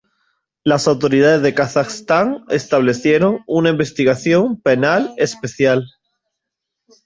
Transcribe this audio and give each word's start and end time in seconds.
Las 0.63 0.87
autoridades 0.87 1.43
de 1.43 1.53
Kazajstán 1.53 2.43
establecieron 2.49 3.41
una 3.45 3.69
investigación 3.69 4.59
penal 4.59 5.13
especial. 5.17 5.85